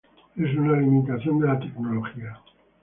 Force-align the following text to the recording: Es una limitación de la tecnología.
Es 0.35 0.55
una 0.57 0.79
limitación 0.79 1.37
de 1.41 1.47
la 1.47 1.59
tecnología. 1.59 2.39